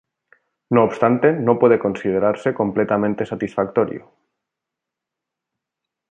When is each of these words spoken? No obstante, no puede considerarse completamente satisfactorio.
No 0.71 0.83
obstante, 0.83 1.31
no 1.31 1.59
puede 1.59 1.77
considerarse 1.77 2.55
completamente 2.55 3.23
satisfactorio. 3.23 4.11